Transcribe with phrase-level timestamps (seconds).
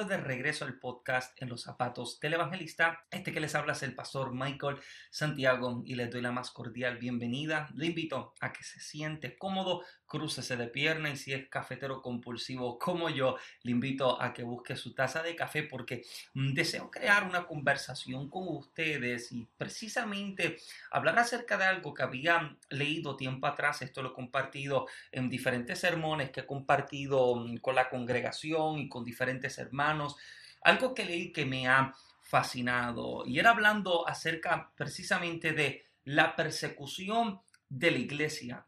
[0.00, 3.04] El podcast en los zapatos del evangelista.
[3.10, 4.78] Este que les habla es el pastor Michael
[5.10, 7.68] Santiago y les doy la más cordial bienvenida.
[7.74, 12.78] Le invito a que se siente cómodo, crúcese de pierna y si es cafetero compulsivo
[12.78, 16.02] como yo, le invito a que busque su taza de café porque
[16.34, 20.58] mm, deseo crear una conversación con ustedes y precisamente
[20.90, 23.82] hablar acerca de algo que había leído tiempo atrás.
[23.82, 28.88] Esto lo he compartido en diferentes sermones que he compartido mm, con la congregación y
[28.88, 30.16] con diferentes hermanos
[30.62, 37.40] algo que leí que me ha fascinado y era hablando acerca precisamente de la persecución
[37.68, 38.66] de la iglesia.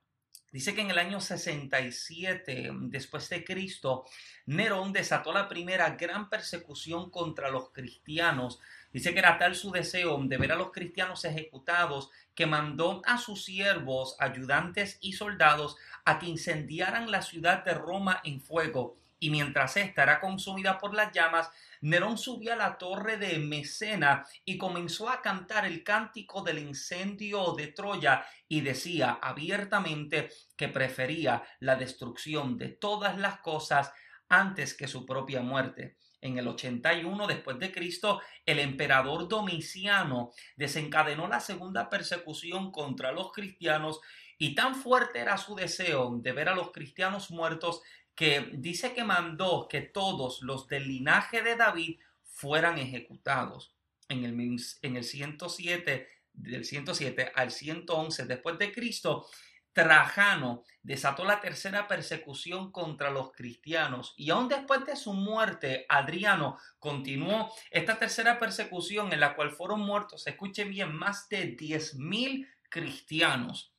[0.53, 4.05] Dice que en el año 67 después de Cristo,
[4.45, 8.61] Nerón desató la primera gran persecución contra los cristianos.
[8.92, 13.17] Dice que era tal su deseo de ver a los cristianos ejecutados que mandó a
[13.17, 18.98] sus siervos, ayudantes y soldados a que incendiaran la ciudad de Roma en fuego.
[19.22, 21.48] Y mientras ésta era consumida por las llamas,
[21.80, 27.52] Nerón subió a la torre de Mecena y comenzó a cantar el cántico del incendio
[27.52, 33.92] de Troya y decía abiertamente que prefería la destrucción de todas las cosas
[34.28, 35.98] antes que su propia muerte.
[36.20, 43.30] En el 81 después de Cristo, el emperador Domiciano desencadenó la segunda persecución contra los
[43.30, 44.00] cristianos
[44.42, 47.82] y tan fuerte era su deseo de ver a los cristianos muertos
[48.14, 53.74] que dice que mandó que todos los del linaje de David fueran ejecutados.
[54.08, 59.27] En el, en el 107, del 107 al 111 después de Cristo,
[59.73, 66.58] Trajano desató la tercera persecución contra los cristianos y aún después de su muerte, Adriano
[66.79, 73.73] continuó esta tercera persecución en la cual fueron muertos, escuchen bien, más de 10.000 cristianos,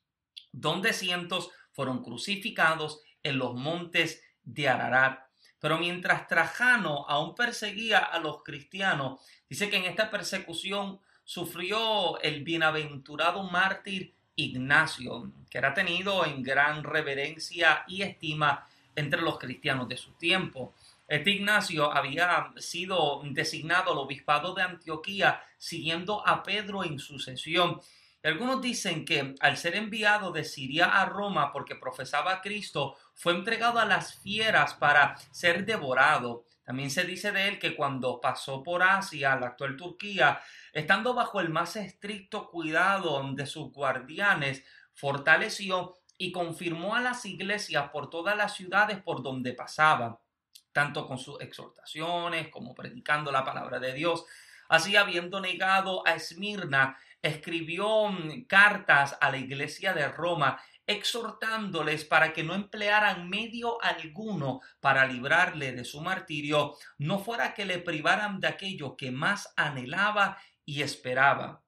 [0.51, 5.19] donde cientos fueron crucificados en los montes de Ararat.
[5.59, 12.44] Pero mientras Trajano aún perseguía a los cristianos, dice que en esta persecución sufrió el
[12.44, 19.97] bienaventurado mártir Ignacio, que era tenido en gran reverencia y estima entre los cristianos de
[19.97, 20.73] su tiempo.
[21.07, 27.79] Este Ignacio había sido designado al obispado de Antioquía siguiendo a Pedro en sucesión
[28.29, 33.34] algunos dicen que al ser enviado de Siria a Roma porque profesaba a Cristo, fue
[33.34, 36.45] entregado a las fieras para ser devorado.
[36.63, 40.41] También se dice de él que cuando pasó por Asia, la actual Turquía,
[40.72, 44.63] estando bajo el más estricto cuidado de sus guardianes,
[44.94, 50.22] fortaleció y confirmó a las iglesias por todas las ciudades por donde pasaba,
[50.72, 54.23] tanto con sus exhortaciones como predicando la palabra de Dios.
[54.69, 62.34] Así habiendo negado a Esmirna, escribió mm, cartas a la iglesia de Roma exhortándoles para
[62.34, 68.41] que no emplearan medio alguno para librarle de su martirio, no fuera que le privaran
[68.41, 71.63] de aquello que más anhelaba y esperaba.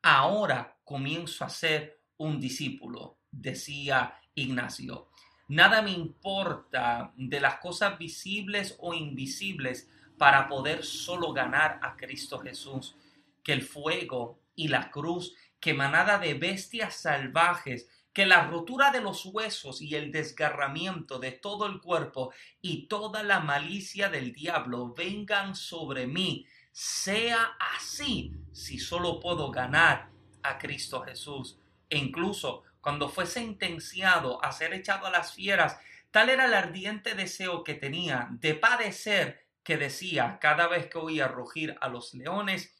[0.00, 5.08] Ahora comienzo a ser un discípulo, decía Ignacio.
[5.48, 12.38] Nada me importa de las cosas visibles o invisibles para poder solo ganar a Cristo
[12.38, 12.96] Jesús.
[13.42, 19.00] Que el fuego y la cruz, que manada de bestias salvajes, que la rotura de
[19.00, 24.92] los huesos y el desgarramiento de todo el cuerpo y toda la malicia del diablo
[24.92, 30.10] vengan sobre mí, sea así si solo puedo ganar
[30.42, 31.58] a Cristo Jesús.
[31.88, 35.78] E incluso cuando fue sentenciado a ser echado a las fieras,
[36.10, 41.28] tal era el ardiente deseo que tenía de padecer que decía cada vez que oía
[41.28, 42.74] rugir a los leones,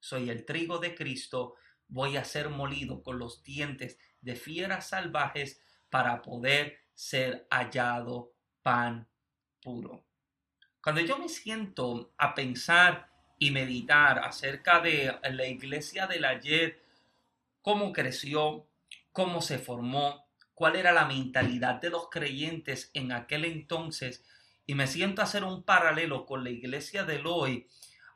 [0.00, 1.54] soy el trigo de Cristo,
[1.88, 5.60] voy a ser molido con los dientes de fieras salvajes
[5.90, 9.08] para poder ser hallado pan
[9.62, 10.04] puro.
[10.82, 16.82] Cuando yo me siento a pensar y meditar acerca de la iglesia del ayer,
[17.62, 18.66] cómo creció,
[19.12, 24.24] cómo se formó, cuál era la mentalidad de los creyentes en aquel entonces,
[24.66, 27.68] y me siento a hacer un paralelo con la iglesia del hoy,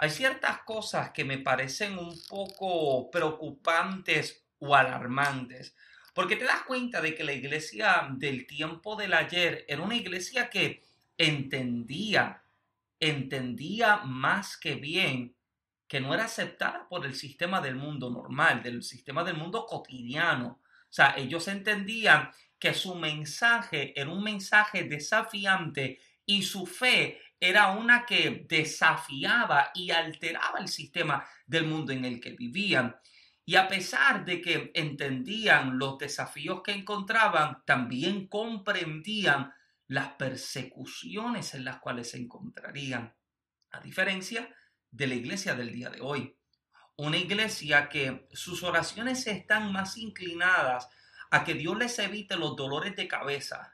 [0.02, 5.76] hay ciertas cosas que me parecen un poco preocupantes o alarmantes,
[6.12, 10.50] porque te das cuenta de que la iglesia del tiempo del ayer era una iglesia
[10.50, 10.82] que
[11.16, 12.43] entendía,
[12.99, 15.37] entendía más que bien
[15.87, 20.60] que no era aceptada por el sistema del mundo normal, del sistema del mundo cotidiano.
[20.64, 22.28] O sea, ellos entendían
[22.58, 29.91] que su mensaje era un mensaje desafiante y su fe era una que desafiaba y
[29.91, 32.94] alteraba el sistema del mundo en el que vivían.
[33.44, 39.53] Y a pesar de que entendían los desafíos que encontraban, también comprendían
[39.89, 43.12] las persecuciones en las cuales se encontrarían,
[43.73, 44.49] a diferencia
[44.93, 46.37] de la iglesia del día de hoy.
[46.95, 50.88] Una iglesia que sus oraciones están más inclinadas
[51.33, 53.73] a que Dios les evite los dolores de cabeza,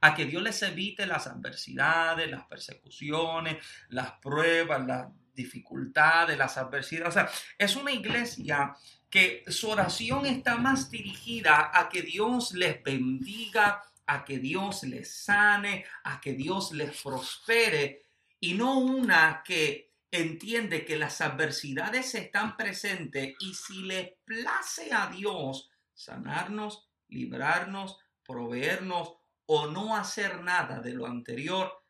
[0.00, 7.08] a que Dios les evite las adversidades, las persecuciones, las pruebas, las dificultades, las adversidades.
[7.08, 8.74] O sea, es una iglesia
[9.10, 15.10] que su oración está más dirigida a que Dios les bendiga, a que Dios les
[15.10, 18.04] sane, a que Dios les prospere,
[18.40, 25.08] y no una que entiende que las adversidades están presentes y si le place a
[25.08, 29.14] Dios sanarnos, librarnos, proveernos,
[29.46, 31.84] o no hacer nada de lo anterior,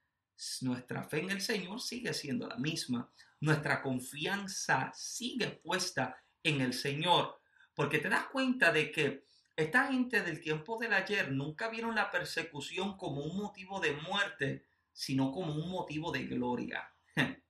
[0.63, 3.11] nuestra fe en el Señor sigue siendo la misma.
[3.41, 7.41] Nuestra confianza sigue puesta en el Señor,
[7.75, 9.25] porque te das cuenta de que
[9.57, 14.67] esta gente del tiempo del ayer nunca vieron la persecución como un motivo de muerte,
[14.93, 16.91] sino como un motivo de gloria.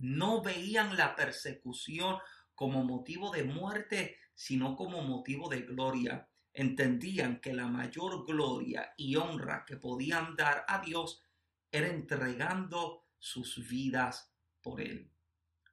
[0.00, 2.18] No veían la persecución
[2.54, 6.27] como motivo de muerte, sino como motivo de gloria
[6.58, 11.22] entendían que la mayor gloria y honra que podían dar a Dios
[11.70, 15.08] era entregando sus vidas por Él.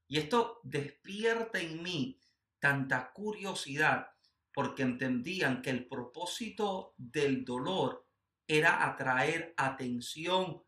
[0.07, 2.19] Y esto despierta en mí
[2.59, 4.09] tanta curiosidad
[4.53, 8.07] porque entendían que el propósito del dolor
[8.47, 10.63] era atraer atención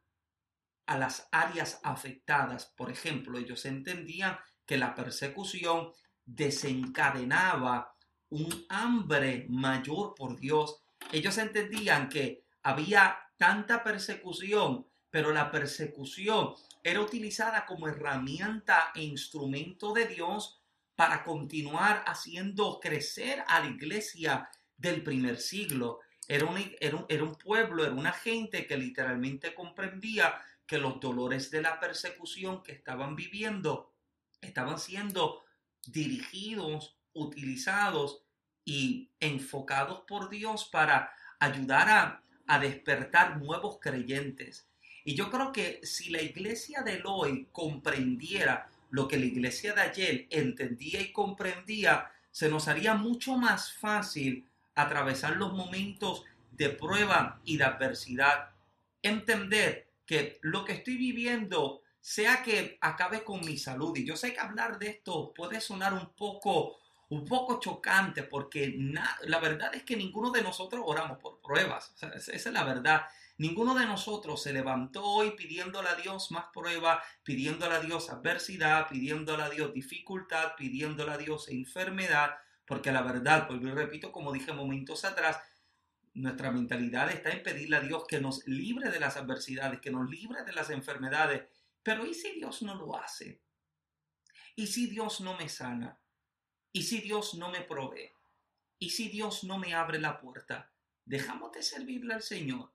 [0.87, 2.65] a las áreas afectadas.
[2.75, 4.35] Por ejemplo, ellos entendían
[4.65, 5.91] que la persecución
[6.25, 7.96] desencadenaba
[8.29, 10.81] un hambre mayor por Dios.
[11.11, 16.53] Ellos entendían que había tanta persecución, pero la persecución
[16.83, 20.61] era utilizada como herramienta e instrumento de Dios
[20.95, 25.99] para continuar haciendo crecer a la iglesia del primer siglo.
[26.27, 31.61] Era un, era un, pueblo, era una gente que literalmente comprendía que los dolores de
[31.61, 33.93] la persecución que estaban viviendo
[34.41, 35.45] estaban siendo
[35.85, 38.23] dirigidos utilizados
[38.63, 44.69] y enfocados por Dios para ayudar a, despertar nuevos creyentes.
[45.03, 49.81] Y yo creo que si la iglesia de hoy comprendiera lo que la iglesia de
[49.81, 57.41] ayer entendía y comprendía, se nos haría mucho más fácil atravesar los momentos de prueba
[57.43, 58.51] y de adversidad.
[59.01, 64.33] Entender que lo que estoy viviendo, sea que acabe con mi salud, y yo sé
[64.33, 66.77] que hablar de esto puede sonar un poco
[67.09, 68.77] un poco chocante porque
[69.21, 71.93] la verdad es que ninguno de nosotros oramos por pruebas.
[72.01, 73.03] esa es la verdad.
[73.37, 78.87] Ninguno de nosotros se levantó hoy pidiéndole a Dios más prueba, pidiéndole a Dios adversidad,
[78.89, 82.31] pidiéndole a Dios dificultad, pidiéndole a Dios enfermedad,
[82.65, 85.39] porque la verdad, pues yo repito, como dije momentos atrás,
[86.15, 90.09] nuestra mentalidad está en pedirle a Dios que nos libre de las adversidades, que nos
[90.09, 91.43] libre de las enfermedades.
[91.83, 93.39] Pero ¿y si Dios no lo hace?
[94.55, 96.01] ¿Y si Dios no me sana?
[96.71, 98.11] ¿Y si Dios no me provee?
[98.79, 100.71] ¿Y si Dios no me abre la puerta?
[101.05, 102.71] ¿Dejamos de servirle al Señor?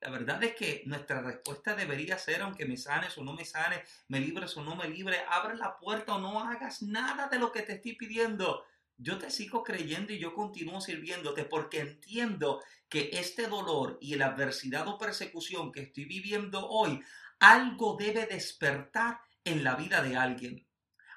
[0.00, 3.80] La verdad es que nuestra respuesta debería ser, aunque me sanes o no me sanes,
[4.08, 7.50] me libres o no me libres, abre la puerta o no hagas nada de lo
[7.50, 8.64] que te estoy pidiendo.
[8.96, 14.26] Yo te sigo creyendo y yo continúo sirviéndote porque entiendo que este dolor y la
[14.26, 17.02] adversidad o persecución que estoy viviendo hoy,
[17.40, 20.66] algo debe despertar en la vida de alguien.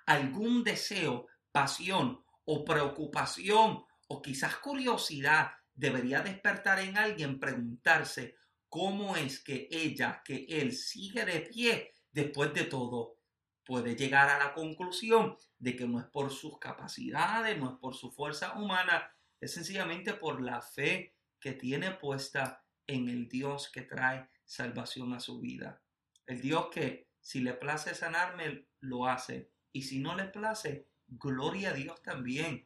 [0.05, 8.35] Algún deseo, pasión o preocupación o quizás curiosidad debería despertar en alguien preguntarse
[8.67, 13.17] cómo es que ella, que él sigue de pie después de todo.
[13.65, 17.95] Puede llegar a la conclusión de que no es por sus capacidades, no es por
[17.95, 23.81] su fuerza humana, es sencillamente por la fe que tiene puesta en el Dios que
[23.81, 25.81] trae salvación a su vida.
[26.25, 29.51] El Dios que si le place sanarme, lo hace.
[29.71, 32.65] Y si no le place, gloria a Dios también.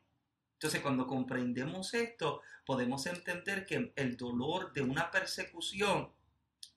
[0.53, 6.11] Entonces, cuando comprendemos esto, podemos entender que el dolor de una persecución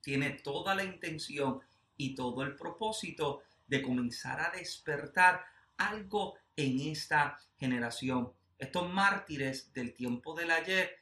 [0.00, 1.60] tiene toda la intención
[1.96, 5.44] y todo el propósito de comenzar a despertar
[5.76, 8.32] algo en esta generación.
[8.58, 10.98] Estos mártires del tiempo del ayer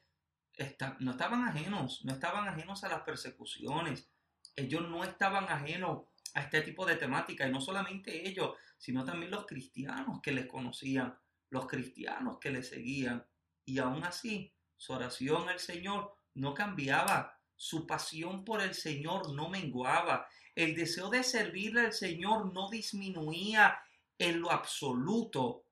[1.01, 4.09] no estaban ajenos, no estaban ajenos a las persecuciones.
[4.55, 6.05] Ellos no estaban ajenos
[6.37, 10.47] a este tipo de temática y no solamente ellos, sino también los cristianos que les
[10.47, 13.27] conocían, los cristianos que les seguían.
[13.65, 19.49] Y aún así, su oración al Señor no cambiaba, su pasión por el Señor no
[19.49, 23.81] menguaba, el deseo de servirle al Señor no disminuía
[24.19, 25.65] en lo absoluto,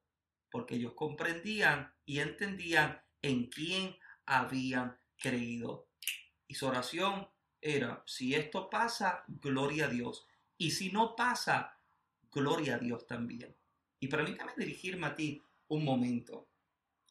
[0.50, 5.88] porque ellos comprendían y entendían en quién habían creído.
[6.48, 7.28] Y su oración
[7.60, 10.26] era, si esto pasa, gloria a Dios.
[10.56, 11.78] Y si no pasa,
[12.30, 13.56] gloria a Dios también.
[14.00, 16.48] Y permítame dirigirme a ti un momento,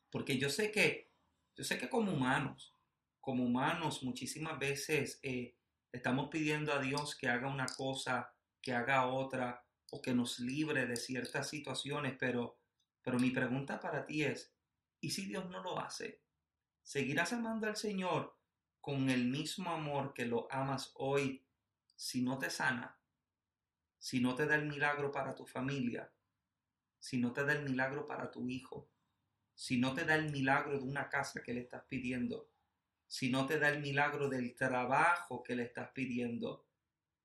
[0.09, 1.11] porque yo sé que,
[1.55, 2.75] yo sé que como humanos,
[3.19, 5.55] como humanos muchísimas veces eh,
[5.91, 10.85] estamos pidiendo a Dios que haga una cosa, que haga otra, o que nos libre
[10.85, 12.57] de ciertas situaciones, pero,
[13.01, 14.53] pero mi pregunta para ti es,
[14.99, 16.21] ¿y si Dios no lo hace?
[16.81, 18.37] ¿Seguirás amando al Señor
[18.81, 21.45] con el mismo amor que lo amas hoy
[21.95, 22.97] si no te sana?
[24.03, 26.11] Si no te da el milagro para tu familia,
[26.99, 28.89] si no te da el milagro para tu hijo,
[29.55, 32.49] si no te da el milagro de una casa que le estás pidiendo,
[33.07, 36.67] si no te da el milagro del trabajo que le estás pidiendo,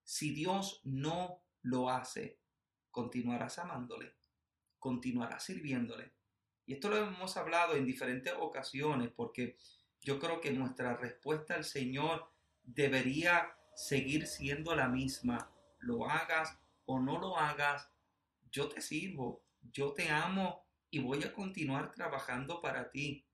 [0.04, 2.38] si Dios no lo hace,
[2.92, 4.14] continuarás amándole,
[4.78, 6.12] continuarás sirviéndole.
[6.64, 9.56] Y esto lo hemos hablado en diferentes ocasiones porque
[10.00, 12.30] yo creo que nuestra respuesta al Señor
[12.62, 15.50] debería seguir siendo la misma.
[15.80, 16.56] Lo hagas
[16.88, 17.90] o no lo hagas,
[18.50, 23.26] yo te sirvo, yo te amo y voy a continuar trabajando para ti,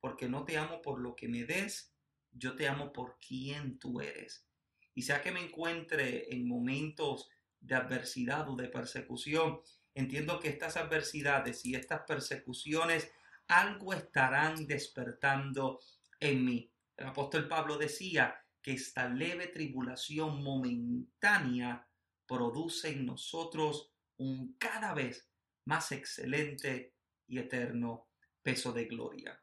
[0.00, 1.94] porque no te amo por lo que me des,
[2.32, 4.44] yo te amo por quien tú eres.
[4.92, 9.60] Y sea que me encuentre en momentos de adversidad o de persecución,
[9.94, 13.12] entiendo que estas adversidades y estas persecuciones
[13.46, 15.78] algo estarán despertando
[16.18, 16.72] en mí.
[16.96, 21.86] El apóstol Pablo decía que esta leve tribulación momentánea
[22.26, 25.28] produce en nosotros un cada vez
[25.64, 26.94] más excelente
[27.26, 28.08] y eterno
[28.42, 29.42] peso de gloria.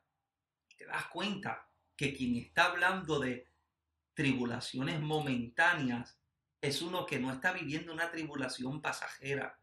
[0.77, 3.47] Te das cuenta que quien está hablando de
[4.13, 6.17] tribulaciones momentáneas
[6.61, 9.59] es uno que no está viviendo una tribulación pasajera.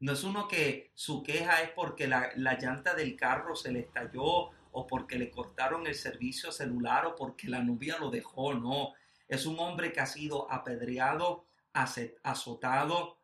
[0.00, 3.80] No es uno que su queja es porque la, la llanta del carro se le
[3.80, 8.94] estalló o porque le cortaron el servicio celular o porque la novia lo dejó, no.
[9.26, 13.22] Es un hombre que ha sido apedreado, azotado,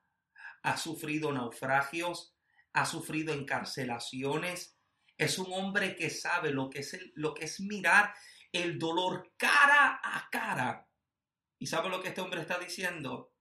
[0.63, 2.35] ha sufrido naufragios,
[2.73, 4.79] ha sufrido encarcelaciones.
[5.17, 8.15] Es un hombre que sabe lo que es, lo que es mirar
[8.53, 10.89] el dolor cara a cara.
[11.59, 13.33] ¿Y sabe lo que este hombre está diciendo?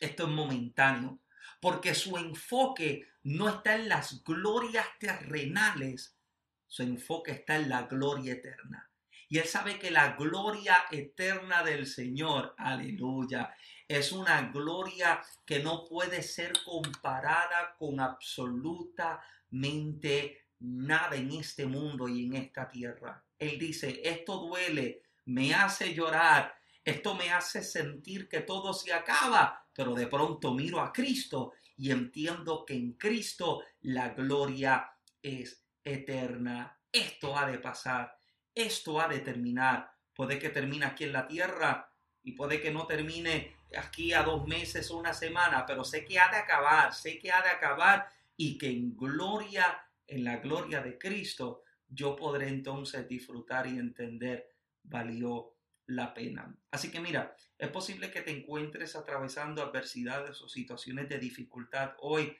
[0.00, 1.20] Esto es momentáneo,
[1.60, 6.18] porque su enfoque no está en las glorias terrenales,
[6.66, 8.90] su enfoque está en la gloria eterna.
[9.28, 13.54] Y él sabe que la gloria eterna del Señor, aleluya,
[13.98, 22.26] es una gloria que no puede ser comparada con absolutamente nada en este mundo y
[22.26, 23.24] en esta tierra.
[23.38, 29.66] Él dice, esto duele, me hace llorar, esto me hace sentir que todo se acaba,
[29.74, 36.78] pero de pronto miro a Cristo y entiendo que en Cristo la gloria es eterna.
[36.92, 38.16] Esto ha de pasar
[38.54, 39.92] esto ha de terminar.
[40.14, 41.90] Puede que termine aquí en la tierra
[42.22, 46.18] y puede que no termine aquí a dos meses o una semana, pero sé que
[46.18, 50.82] ha de acabar, sé que ha de acabar y que en gloria, en la gloria
[50.82, 54.48] de Cristo, yo podré entonces disfrutar y entender
[54.84, 56.56] valió la pena.
[56.70, 62.36] Así que mira, es posible que te encuentres atravesando adversidades o situaciones de dificultad hoy,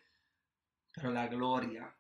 [0.93, 1.95] pero la gloria,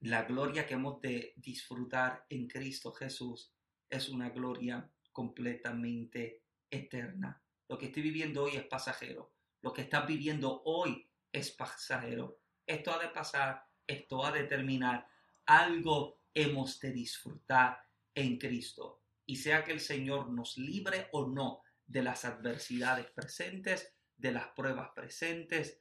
[0.00, 3.52] la gloria que hemos de disfrutar en Cristo Jesús
[3.88, 7.42] es una gloria completamente eterna.
[7.70, 9.32] Lo que estoy viviendo hoy es pasajero.
[9.62, 12.40] Lo que estás viviendo hoy es pasajero.
[12.66, 15.06] Esto ha de pasar, esto ha de terminar.
[15.46, 17.80] Algo hemos de disfrutar
[18.12, 19.04] en Cristo.
[19.24, 24.48] Y sea que el Señor nos libre o no de las adversidades presentes, de las
[24.48, 25.78] pruebas presentes,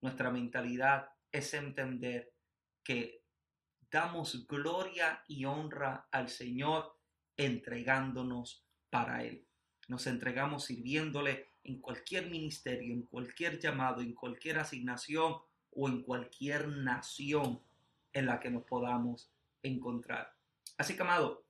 [0.00, 2.32] nuestra mentalidad es entender
[2.82, 3.26] que
[3.90, 6.96] damos gloria y honra al Señor
[7.36, 9.49] entregándonos para Él.
[9.90, 15.38] Nos entregamos sirviéndole en cualquier ministerio, en cualquier llamado, en cualquier asignación
[15.72, 17.60] o en cualquier nación
[18.12, 19.32] en la que nos podamos
[19.64, 20.32] encontrar.
[20.78, 21.42] Así que, amado,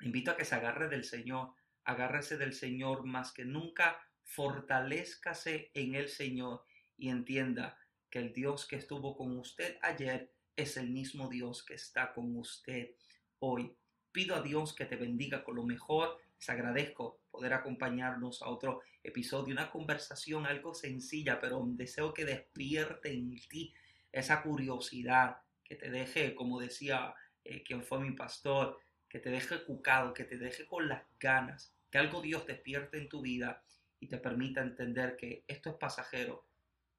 [0.00, 1.50] invito a que se agarre del Señor,
[1.84, 6.64] agárrese del Señor más que nunca, fortalezcase en el Señor
[6.98, 7.78] y entienda
[8.10, 12.36] que el Dios que estuvo con usted ayer es el mismo Dios que está con
[12.36, 12.90] usted
[13.38, 13.72] hoy.
[14.10, 16.23] Pido a Dios que te bendiga con lo mejor.
[16.44, 23.14] Les agradezco poder acompañarnos a otro episodio, una conversación algo sencilla, pero deseo que despierte
[23.14, 23.72] en ti
[24.12, 29.64] esa curiosidad, que te deje, como decía eh, quien fue mi pastor, que te deje
[29.64, 33.62] cucado, que te deje con las ganas, que algo Dios despierte en tu vida
[33.98, 36.44] y te permita entender que esto es pasajero,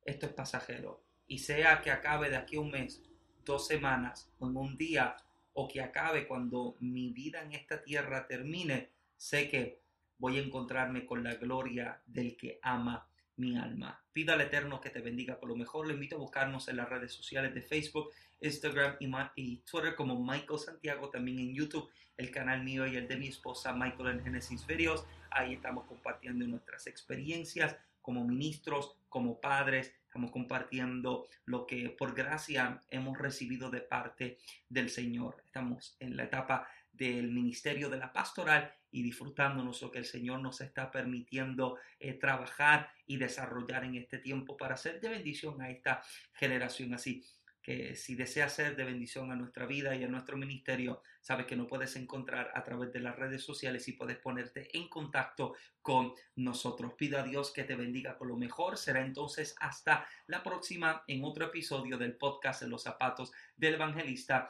[0.05, 1.03] esto es pasajero.
[1.27, 3.03] Y sea que acabe de aquí a un mes,
[3.45, 5.15] dos semanas en un día,
[5.53, 9.81] o que acabe cuando mi vida en esta tierra termine, sé que
[10.17, 13.07] voy a encontrarme con la gloria del que ama
[13.37, 14.01] mi alma.
[14.13, 15.87] Pida al Eterno que te bendiga por lo mejor.
[15.87, 18.95] Le invito a buscarnos en las redes sociales de Facebook, Instagram
[19.35, 23.27] y, Twitter como Michael Santiago, también en YouTube, el canal mío y el de mi
[23.27, 25.05] esposa Michael en Genesis Videos.
[25.31, 32.81] Ahí estamos compartiendo nuestras experiencias como ministros, como padres, estamos compartiendo lo que por gracia
[32.89, 34.37] hemos recibido de parte
[34.69, 35.41] del Señor.
[35.45, 40.39] Estamos en la etapa del ministerio de la pastoral y disfrutándonos lo que el Señor
[40.39, 45.69] nos está permitiendo eh, trabajar y desarrollar en este tiempo para ser de bendición a
[45.69, 46.93] esta generación.
[46.93, 47.21] Así
[47.61, 51.57] que si deseas ser de bendición a nuestra vida y a nuestro ministerio, sabes que
[51.57, 56.13] nos puedes encontrar a través de las redes sociales y puedes ponerte en contacto con
[56.37, 56.93] nosotros.
[56.93, 58.77] Pido a Dios que te bendiga con lo mejor.
[58.77, 64.49] Será entonces hasta la próxima en otro episodio del podcast en los zapatos del evangelista.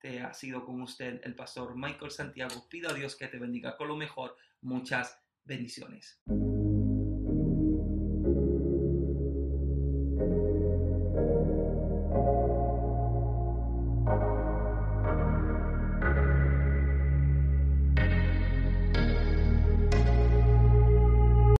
[0.00, 2.68] Este ha sido con usted el pastor Michael Santiago.
[2.68, 4.36] Pido a Dios que te bendiga con lo mejor.
[4.60, 6.22] Muchas bendiciones.